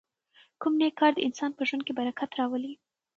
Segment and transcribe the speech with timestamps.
[0.61, 2.73] کوم نېک کار د انسان په ژوند کې برکت راولي؟